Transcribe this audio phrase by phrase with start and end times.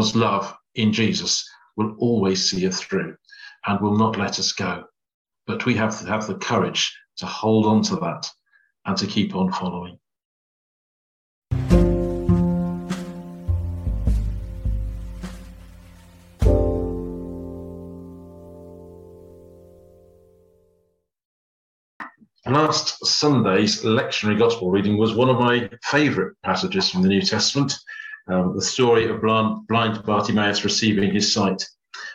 [0.00, 3.14] God's love in Jesus will always see us through
[3.66, 4.84] and will not let us go.
[5.46, 8.26] But we have to have the courage to hold on to that
[8.86, 9.98] and to keep on following.
[22.46, 27.74] Last Sunday's lectionary gospel reading was one of my favourite passages from the New Testament,
[28.32, 31.64] um, the story of blind, blind Bartimaeus receiving his sight.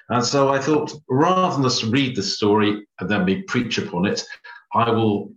[0.10, 4.06] And so I thought, rather than just read the story and then me preach upon
[4.06, 4.24] it,
[4.74, 5.32] I will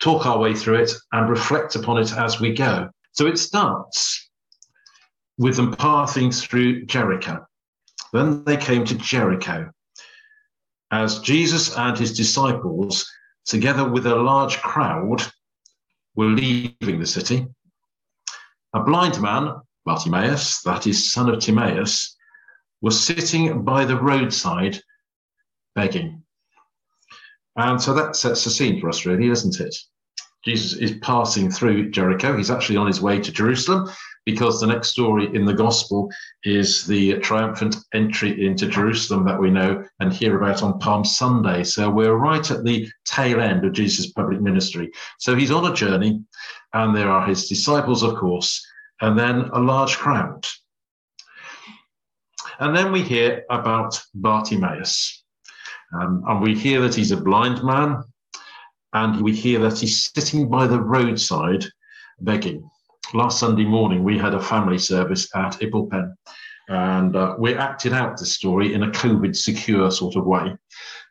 [0.00, 2.88] talk our way through it and reflect upon it as we go.
[3.12, 4.28] So it starts
[5.38, 7.44] with them passing through Jericho.
[8.12, 9.70] Then they came to Jericho.
[10.90, 13.10] As Jesus and his disciples,
[13.46, 15.22] together with a large crowd,
[16.14, 17.46] were leaving the city,
[18.72, 22.16] a blind man, Bartimaeus, that is, son of Timaeus,
[22.80, 24.80] was sitting by the roadside
[25.74, 26.22] begging.
[27.56, 29.74] And so that sets the scene for us, really, doesn't it?
[30.44, 32.36] Jesus is passing through Jericho.
[32.36, 33.88] He's actually on his way to Jerusalem
[34.26, 36.10] because the next story in the gospel
[36.44, 41.62] is the triumphant entry into Jerusalem that we know and hear about on Palm Sunday.
[41.62, 44.90] So we're right at the tail end of Jesus' public ministry.
[45.18, 46.22] So he's on a journey,
[46.72, 48.66] and there are his disciples, of course,
[49.04, 50.46] and then a large crowd.
[52.58, 55.24] And then we hear about Bartimaeus.
[55.92, 58.02] Um, and we hear that he's a blind man,
[58.94, 61.64] and we hear that he's sitting by the roadside
[62.20, 62.68] begging.
[63.12, 66.14] Last Sunday morning, we had a family service at Ipplepen,
[66.68, 70.56] and uh, we acted out this story in a COVID secure sort of way.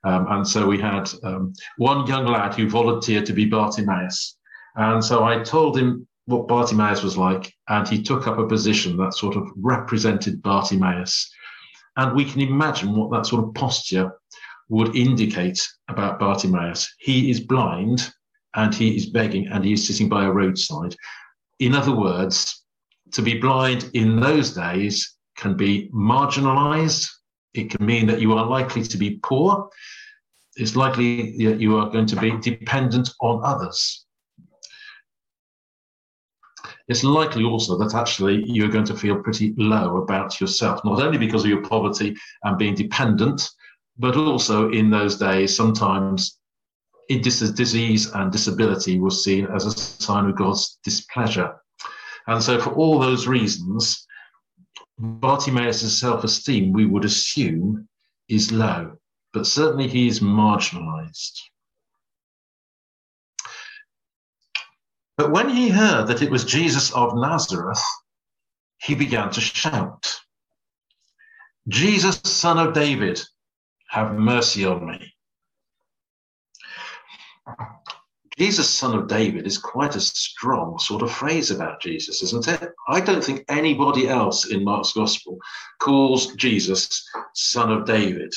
[0.04, 4.38] Um, and so we had um, one young lad who volunteered to be Bartimaeus.
[4.76, 8.98] And so I told him what Bartimaeus was like, and he took up a position
[8.98, 11.30] that sort of represented Bartimaeus.
[11.98, 14.12] And we can imagine what that sort of posture
[14.70, 16.96] would indicate about Bartimaeus.
[17.00, 18.12] He is blind
[18.56, 20.96] and he is begging and he is sitting by a roadside.
[21.60, 22.64] In other words,
[23.12, 27.08] to be blind in those days can be marginalized.
[27.54, 29.70] It can mean that you are likely to be poor.
[30.56, 34.03] It's likely that you are going to be dependent on others.
[36.88, 41.18] It's likely also that actually you're going to feel pretty low about yourself, not only
[41.18, 43.50] because of your poverty and being dependent,
[43.98, 46.40] but also in those days, sometimes
[47.08, 51.56] disease and disability was seen as a sign of God's displeasure.
[52.28, 54.06] And so, for all those reasons,
[54.98, 57.88] Bartimaeus' self esteem, we would assume,
[58.30, 58.94] is low,
[59.34, 61.40] but certainly he is marginalized.
[65.24, 67.82] But when he heard that it was Jesus of Nazareth,
[68.80, 70.20] he began to shout,
[71.70, 73.22] Jesus, son of David,
[73.88, 75.14] have mercy on me.
[78.38, 82.74] Jesus, son of David, is quite a strong sort of phrase about Jesus, isn't it?
[82.90, 85.38] I don't think anybody else in Mark's gospel
[85.80, 88.34] calls Jesus son of David.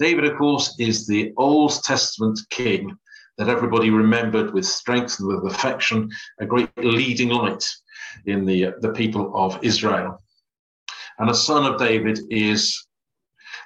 [0.00, 2.98] David, of course, is the Old Testament king
[3.38, 6.10] that everybody remembered with strength and with affection,
[6.40, 7.74] a great leading light
[8.26, 10.22] in the, uh, the people of Israel.
[11.18, 12.86] And a son of David is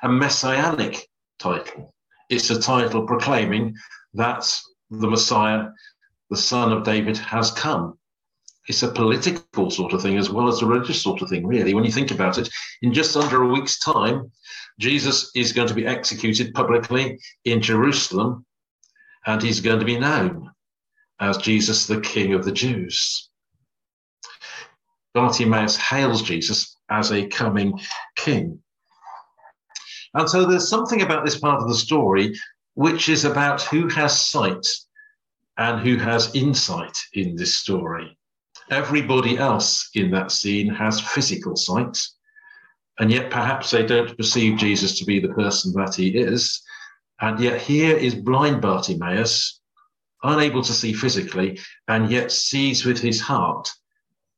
[0.02, 1.94] a messianic title.
[2.28, 3.76] It's a title proclaiming
[4.14, 4.60] that
[4.90, 5.68] the Messiah,
[6.30, 7.98] the son of David, has come.
[8.68, 11.72] It's a political sort of thing as well as a religious sort of thing, really.
[11.72, 12.48] When you think about it,
[12.82, 14.30] in just under a week's time,
[14.80, 18.44] Jesus is going to be executed publicly in Jerusalem,
[19.26, 20.50] and he's going to be known
[21.20, 23.30] as Jesus, the King of the Jews.
[25.14, 27.78] Bartimaeus hails Jesus as a coming
[28.16, 28.60] king.
[30.14, 32.34] And so there's something about this part of the story
[32.74, 34.66] which is about who has sight
[35.56, 38.16] and who has insight in this story.
[38.70, 41.98] Everybody else in that scene has physical sight,
[42.98, 46.62] and yet perhaps they don't perceive Jesus to be the person that he is.
[47.20, 49.60] And yet here is blind Bartimaeus,
[50.22, 51.58] unable to see physically,
[51.88, 53.70] and yet sees with his heart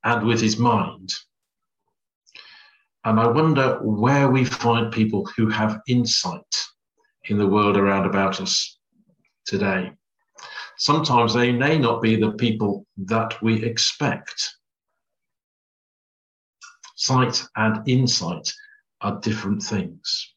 [0.04, 1.12] and with his mind.
[3.04, 6.66] And I wonder where we find people who have insight
[7.24, 8.78] in the world around about us
[9.46, 9.92] today.
[10.76, 14.54] Sometimes they may not be the people that we expect.
[16.94, 18.52] Sight and insight
[19.00, 20.34] are different things.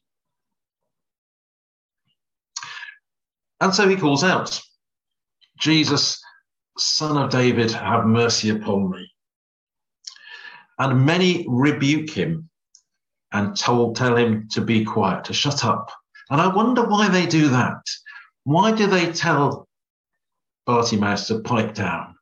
[3.62, 4.60] And so he calls out,
[5.56, 6.20] Jesus,
[6.76, 9.08] son of David, have mercy upon me.
[10.80, 12.50] And many rebuke him
[13.30, 15.92] and told tell him to be quiet, to shut up.
[16.28, 17.82] And I wonder why they do that.
[18.42, 19.68] Why do they tell
[20.66, 22.16] Bartimaeus to pipe down?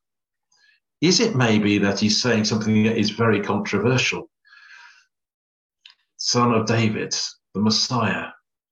[1.00, 4.28] Is it maybe that he's saying something that is very controversial?
[6.18, 7.16] Son of David,
[7.54, 8.26] the Messiah.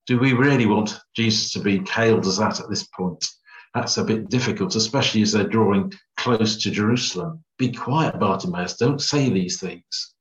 [0.09, 3.29] Do we really want Jesus to be hailed as that at this point?
[3.75, 7.45] That's a bit difficult, especially as they're drawing close to Jerusalem.
[7.59, 8.79] Be quiet, Bartimaeus.
[8.79, 10.15] Don't say these things.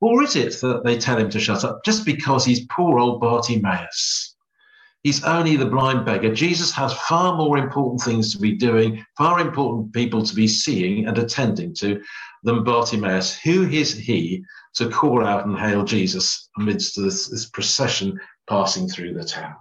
[0.00, 3.20] Or is it that they tell him to shut up just because he's poor old
[3.20, 4.34] Bartimaeus?
[5.02, 6.34] He's only the blind beggar.
[6.34, 11.06] Jesus has far more important things to be doing, far important people to be seeing
[11.06, 12.00] and attending to
[12.44, 13.38] than Bartimaeus.
[13.40, 14.42] Who is he
[14.74, 18.18] to call out and hail Jesus amidst this, this procession
[18.50, 19.54] passing through the town?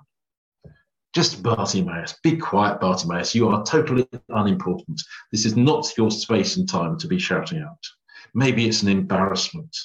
[1.13, 2.17] Just Bartimaeus.
[2.23, 3.35] Be quiet, Bartimaeus.
[3.35, 5.01] You are totally unimportant.
[5.31, 7.83] This is not your space and time to be shouting out.
[8.33, 9.75] Maybe it's an embarrassment.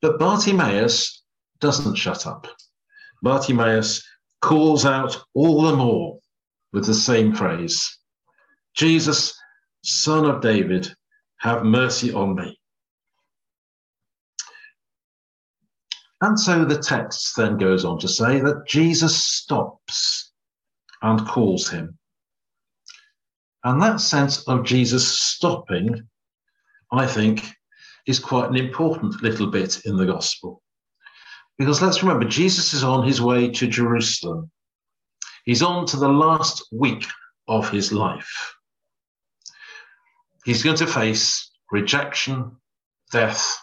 [0.00, 1.22] But Bartimaeus
[1.60, 2.46] doesn't shut up.
[3.22, 4.02] Bartimaeus
[4.40, 6.18] calls out all the more
[6.72, 7.98] with the same phrase
[8.74, 9.38] Jesus,
[9.84, 10.94] son of David,
[11.40, 12.58] have mercy on me.
[16.22, 20.32] And so the text then goes on to say that Jesus stops
[21.02, 21.98] and calls him.
[23.64, 26.08] And that sense of Jesus stopping,
[26.92, 27.44] I think,
[28.06, 30.62] is quite an important little bit in the gospel.
[31.58, 34.48] Because let's remember, Jesus is on his way to Jerusalem.
[35.44, 37.04] He's on to the last week
[37.48, 38.54] of his life.
[40.44, 42.56] He's going to face rejection,
[43.10, 43.58] death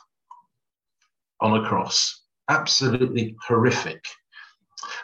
[1.39, 2.19] on a cross.
[2.50, 4.04] Absolutely horrific.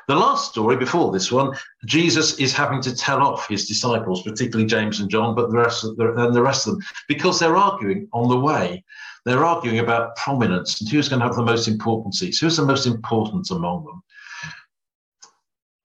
[0.08, 1.56] The last story before this one,
[1.86, 5.84] Jesus is having to tell off his disciples, particularly James and John, but the rest
[5.84, 8.84] of the, and the rest of them, because they're arguing on the way.
[9.26, 12.66] They're arguing about prominence and who's going to have the most important seats, who's the
[12.66, 14.04] most important among them.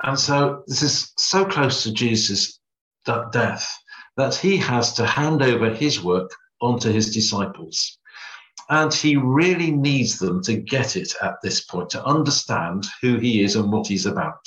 [0.03, 2.59] And so this is so close to Jesus'
[3.05, 3.71] death
[4.17, 6.31] that he has to hand over his work
[6.61, 7.99] onto his disciples.
[8.71, 13.43] And he really needs them to get it at this point, to understand who he
[13.43, 14.47] is and what he's about.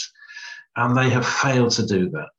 [0.77, 2.31] And they have failed to do that.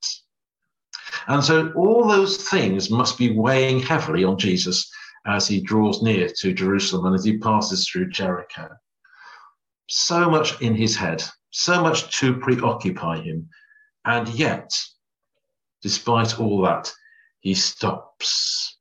[1.28, 4.90] And so all those things must be weighing heavily on Jesus
[5.26, 8.69] as he draws near to Jerusalem and as he passes through Jericho.
[9.88, 13.48] So much in his head, so much to preoccupy him.
[14.04, 14.76] And yet,
[15.82, 16.92] despite all that,
[17.40, 18.78] he stops.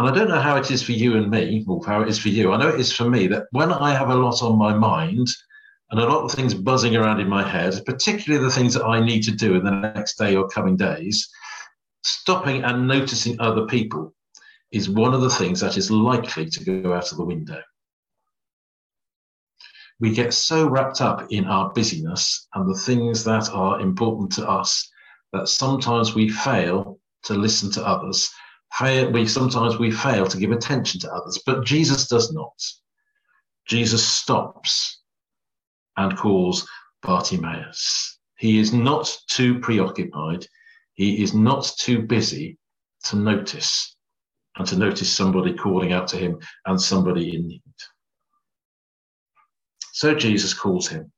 [0.00, 2.18] And I don't know how it is for you and me, or how it is
[2.18, 2.52] for you.
[2.52, 5.28] I know it is for me that when I have a lot on my mind
[5.90, 9.04] and a lot of things buzzing around in my head, particularly the things that I
[9.04, 11.28] need to do in the next day or coming days,
[12.02, 14.14] stopping and noticing other people
[14.72, 17.60] is one of the things that is likely to go out of the window.
[20.00, 24.48] We get so wrapped up in our busyness and the things that are important to
[24.48, 24.90] us
[25.34, 28.30] that sometimes we fail to listen to others.
[28.80, 32.54] We sometimes we fail to give attention to others, but Jesus does not.
[33.66, 35.00] Jesus stops
[35.96, 36.66] and calls
[37.02, 38.18] Bartimaeus.
[38.38, 40.46] He is not too preoccupied.
[40.94, 42.58] He is not too busy
[43.04, 43.96] to notice
[44.56, 47.62] and to notice somebody calling out to him and somebody in need.
[49.92, 51.12] So Jesus calls him.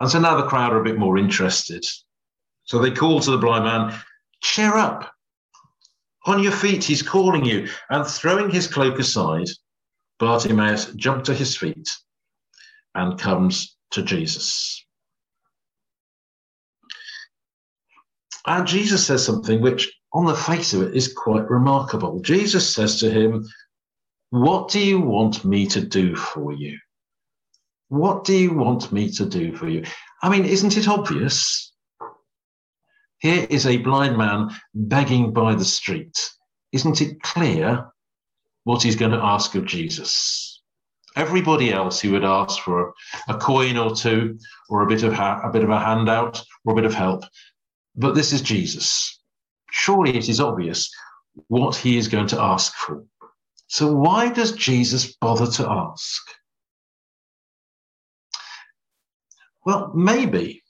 [0.00, 1.84] And so now the crowd are a bit more interested.
[2.64, 4.00] So they call to the blind man,
[4.42, 5.10] Cheer up.
[6.26, 7.68] On your feet, he's calling you.
[7.90, 9.48] And throwing his cloak aside,
[10.18, 11.88] Bartimaeus jumped to his feet
[12.94, 14.84] and comes to Jesus.
[18.46, 22.20] And Jesus says something which on the face of it, is quite remarkable.
[22.20, 23.46] Jesus says to him,
[24.30, 26.78] What do you want me to do for you?
[27.88, 29.84] What do you want me to do for you?
[30.22, 31.72] I mean, isn't it obvious?
[33.18, 36.30] Here is a blind man begging by the street.
[36.72, 37.90] Isn't it clear
[38.64, 40.62] what he's going to ask of Jesus?
[41.16, 42.94] Everybody else who would ask for
[43.28, 46.72] a, coin or two, or a bit of ha- a bit of a handout, or
[46.72, 47.24] a bit of help,
[47.96, 49.18] but this is Jesus
[49.70, 50.90] surely it is obvious
[51.48, 53.04] what he is going to ask for.
[53.68, 56.22] So, why does Jesus bother to ask?
[59.64, 60.62] Well, maybe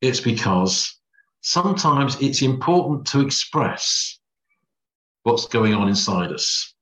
[0.00, 0.98] it's because
[1.46, 4.18] sometimes it's important to express
[5.22, 6.74] what's going on inside us.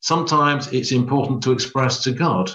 [0.00, 2.50] Sometimes it's important to express to God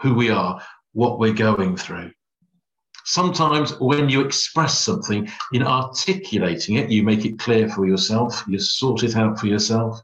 [0.00, 0.62] who we are,
[0.92, 2.12] what we're going through
[3.08, 8.58] sometimes when you express something in articulating it, you make it clear for yourself, you
[8.58, 9.98] sort it out for yourself.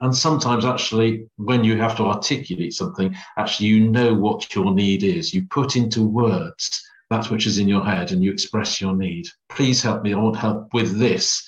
[0.00, 5.02] And sometimes, actually, when you have to articulate something, actually, you know what your need
[5.02, 5.34] is.
[5.34, 9.26] You put into words that which is in your head and you express your need.
[9.48, 10.14] Please help me.
[10.14, 11.46] I want help with this.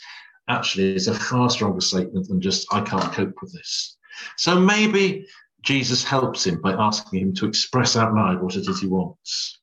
[0.49, 3.97] Actually, it's a far stronger statement than just, I can't cope with this.
[4.37, 5.27] So maybe
[5.63, 9.59] Jesus helps him by asking him to express out loud what it is he wants.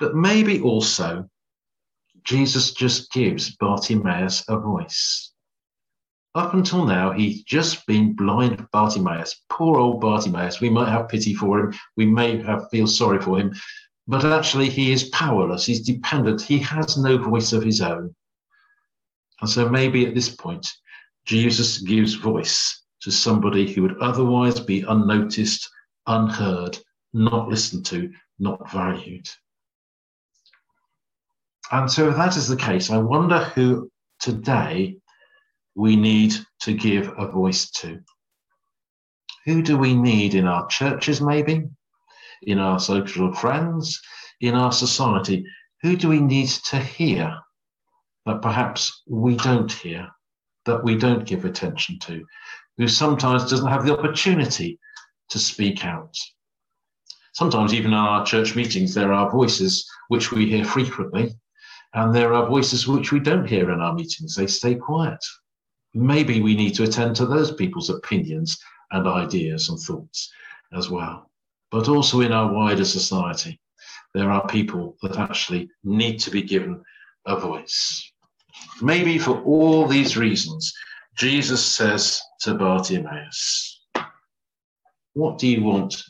[0.00, 1.28] But maybe also,
[2.24, 5.32] Jesus just gives Bartimaeus a voice.
[6.36, 9.42] Up until now, he's just been blind Bartimaeus.
[9.48, 10.60] Poor old Bartimaeus.
[10.60, 11.74] We might have pity for him.
[11.96, 13.52] We may have feel sorry for him,
[14.06, 15.66] but actually he is powerless.
[15.66, 16.40] He's dependent.
[16.40, 18.14] He has no voice of his own.
[19.40, 20.72] And so maybe at this point,
[21.24, 25.68] Jesus gives voice to somebody who would otherwise be unnoticed,
[26.06, 26.78] unheard,
[27.12, 29.28] not listened to, not valued.
[31.72, 34.98] And so if that is the case, I wonder who today
[35.74, 38.00] we need to give a voice to.
[39.46, 41.68] Who do we need in our churches, maybe?
[42.42, 44.00] In our social friends?
[44.40, 45.44] In our society?
[45.82, 47.38] Who do we need to hear
[48.26, 50.08] that perhaps we don't hear,
[50.66, 52.24] that we don't give attention to,
[52.76, 54.78] who sometimes doesn't have the opportunity
[55.30, 56.14] to speak out?
[57.32, 61.32] Sometimes, even in our church meetings, there are voices which we hear frequently,
[61.94, 64.34] and there are voices which we don't hear in our meetings.
[64.34, 65.24] They stay quiet
[65.94, 68.58] maybe we need to attend to those people's opinions
[68.92, 70.32] and ideas and thoughts
[70.72, 71.30] as well.
[71.70, 73.60] But also in our wider society,
[74.14, 76.82] there are people that actually need to be given
[77.26, 78.12] a voice.
[78.82, 80.72] Maybe for all these reasons,
[81.16, 83.84] Jesus says to Bartimaeus,
[85.12, 86.02] What do you want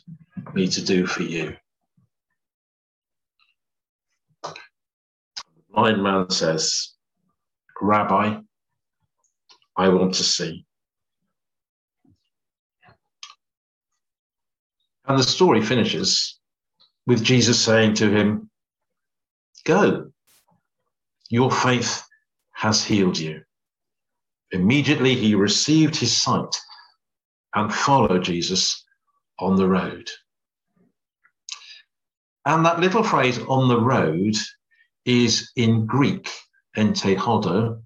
[0.53, 1.55] me to do for you?
[4.43, 4.53] The
[5.69, 6.93] blind man says,
[7.79, 8.39] Rabbi,
[9.77, 10.65] I want to see.
[15.05, 16.39] And the story finishes
[17.07, 18.49] with Jesus saying to him,
[19.65, 20.11] Go,
[21.29, 22.03] your faith
[22.53, 23.41] has healed you.
[24.51, 26.55] Immediately he received his sight
[27.55, 28.85] and followed Jesus
[29.39, 30.09] on the road.
[32.45, 34.35] And that little phrase on the road
[35.05, 36.29] is in Greek,
[36.77, 37.81] entehodo,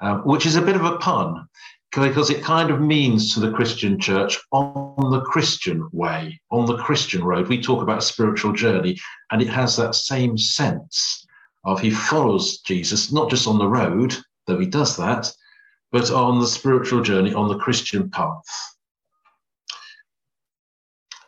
[0.00, 1.46] um, which is a bit of a pun
[1.92, 6.76] because it kind of means to the Christian church on the Christian way, on the
[6.76, 7.48] Christian road.
[7.48, 8.96] We talk about spiritual journey,
[9.32, 11.26] and it has that same sense
[11.64, 14.16] of he follows Jesus, not just on the road,
[14.46, 15.30] though he does that,
[15.90, 18.44] but on the spiritual journey, on the Christian path.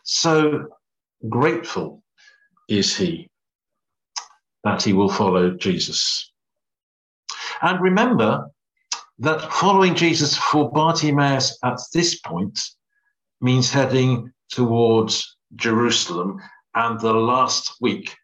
[0.04, 0.68] So
[1.28, 2.02] grateful
[2.68, 3.28] is he
[4.64, 6.32] that he will follow Jesus.
[7.60, 8.46] And remember,
[9.22, 12.58] that following Jesus for Bartimaeus at this point
[13.40, 16.40] means heading towards Jerusalem
[16.74, 18.16] and the last week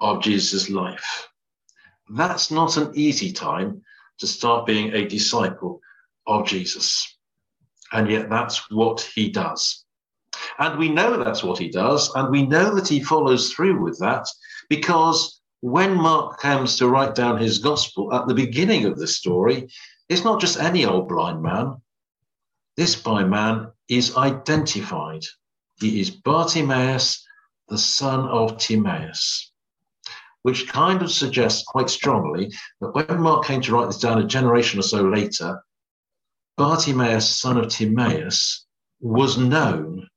[0.00, 1.28] of Jesus' life.
[2.08, 3.82] That's not an easy time
[4.18, 5.78] to start being a disciple
[6.26, 7.18] of Jesus.
[7.92, 9.84] And yet that's what he does.
[10.58, 13.98] And we know that's what he does, and we know that he follows through with
[13.98, 14.26] that
[14.70, 19.68] because when Mark comes to write down his gospel at the beginning of the story,
[20.08, 21.76] it's not just any old blind man.
[22.76, 25.24] This blind man is identified.
[25.80, 27.26] He is Bartimaeus,
[27.68, 29.50] the son of Timaeus,
[30.42, 34.26] which kind of suggests quite strongly that when Mark came to write this down a
[34.26, 35.60] generation or so later,
[36.56, 38.66] Bartimaeus, son of Timaeus,
[39.00, 40.08] was known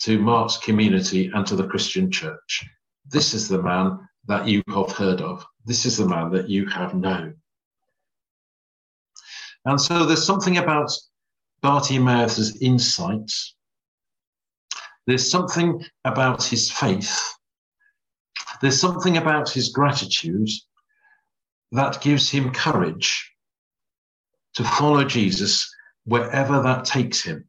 [0.00, 2.64] to Mark's community and to the Christian church.
[3.06, 5.44] This is the man that you have heard of.
[5.64, 7.36] This is the man that you have known.
[9.68, 10.90] And so there's something about
[11.60, 13.30] Bartimaeus' insight.
[15.06, 17.34] There's something about his faith.
[18.62, 20.48] There's something about his gratitude
[21.72, 23.30] that gives him courage
[24.54, 25.70] to follow Jesus
[26.06, 27.46] wherever that takes him.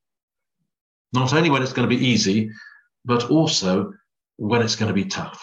[1.14, 2.52] Not only when it's going to be easy,
[3.06, 3.94] but also
[4.36, 5.42] when it's going to be tough.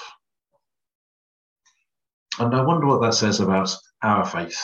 [2.38, 4.61] And I wonder what that says about our faith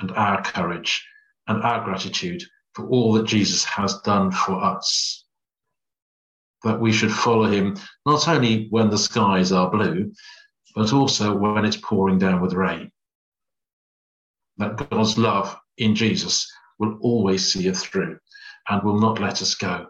[0.00, 1.06] and our courage
[1.46, 2.42] and our gratitude
[2.74, 5.24] for all that Jesus has done for us.
[6.64, 10.12] That we should follow him not only when the skies are blue,
[10.74, 12.90] but also when it's pouring down with rain.
[14.58, 18.18] That God's love in Jesus will always see us through
[18.68, 19.86] and will not let us go.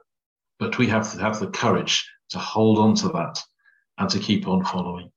[0.58, 3.38] But we have to have the courage to hold on to that
[3.98, 5.10] and to keep on following.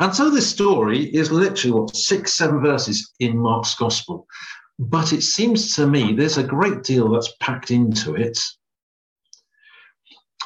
[0.00, 4.26] And so this story is literally what six, seven verses in Mark's gospel.
[4.78, 8.38] but it seems to me there's a great deal that's packed into it.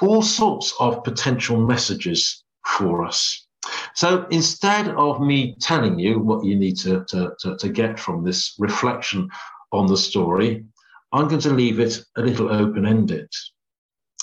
[0.03, 3.47] All sorts of potential messages for us.
[3.95, 8.25] So instead of me telling you what you need to, to, to, to get from
[8.25, 9.31] this reflection
[9.71, 10.65] on the story,
[11.13, 13.29] I'm going to leave it a little open ended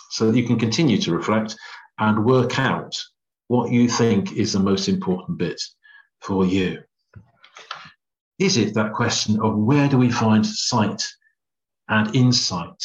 [0.09, 1.55] so that you can continue to reflect
[1.99, 2.93] and work out
[3.51, 5.61] what you think is the most important bit
[6.21, 6.81] for you.
[8.39, 11.03] Is it that question of where do we find sight
[11.89, 12.81] and insight?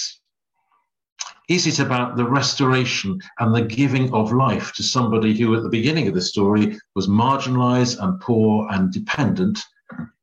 [1.48, 5.68] Is it about the restoration and the giving of life to somebody who, at the
[5.68, 9.60] beginning of the story, was marginalized and poor and dependent,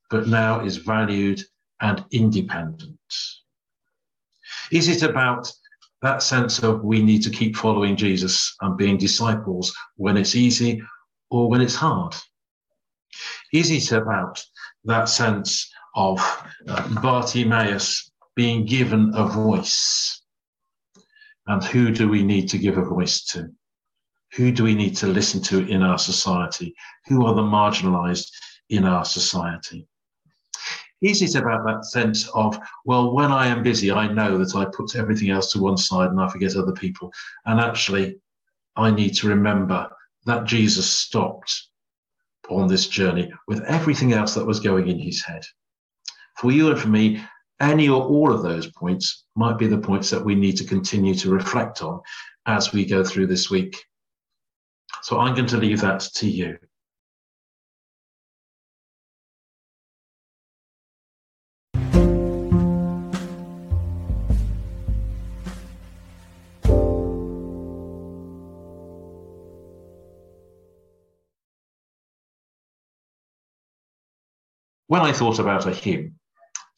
[0.09, 1.41] but now is valued
[1.79, 2.99] and independent?
[4.73, 5.49] Is it about
[6.03, 10.81] that sense of we need to keep following Jesus and being disciples when it's easy
[11.31, 12.15] or when it's hard?
[13.51, 14.43] Is it about
[14.85, 16.19] that sense of
[16.67, 20.21] uh, Bartimaeus being given a voice.
[21.47, 23.49] And who do we need to give a voice to?
[24.33, 26.73] Who do we need to listen to in our society?
[27.07, 28.29] Who are the marginalized
[28.69, 29.87] in our society?
[31.03, 34.65] Is it about that sense of, well, when I am busy, I know that I
[34.65, 37.11] put everything else to one side and I forget other people.
[37.45, 38.19] And actually,
[38.77, 39.89] I need to remember
[40.25, 41.67] that Jesus stopped
[42.49, 45.43] on this journey with everything else that was going in his head.
[46.37, 47.21] For you and for me,
[47.59, 51.15] any or all of those points might be the points that we need to continue
[51.15, 52.01] to reflect on
[52.45, 53.77] as we go through this week.
[55.01, 56.57] So I'm going to leave that to you.
[74.93, 76.19] When I thought about a hymn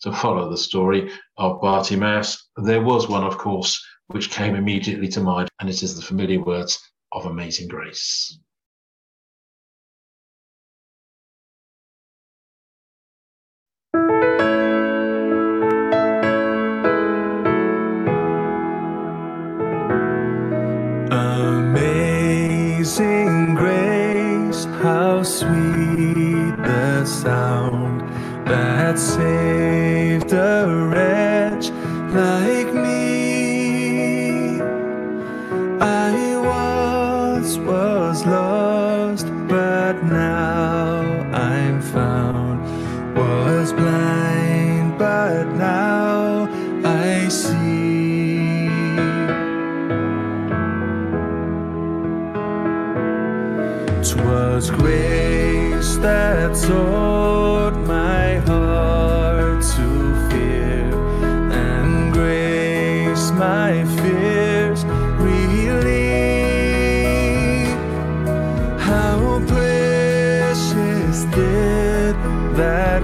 [0.04, 5.20] to follow the story of Bartimaeus, there was one, of course, which came immediately to
[5.20, 6.80] mind, and it is the familiar words
[7.12, 8.40] of Amazing Grace.
[22.72, 27.75] Amazing grace, how sweet the sound
[28.86, 31.72] that saved a wretch
[32.14, 32.65] like
[72.56, 73.04] that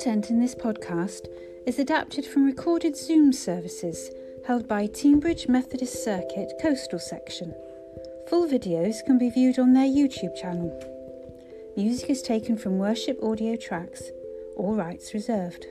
[0.00, 1.26] Content in this podcast
[1.66, 4.10] is adapted from recorded Zoom services
[4.46, 7.54] held by Teignbridge Methodist Circuit Coastal Section.
[8.30, 10.72] Full videos can be viewed on their YouTube channel.
[11.76, 14.04] Music is taken from worship audio tracks,
[14.56, 15.66] all rights reserved.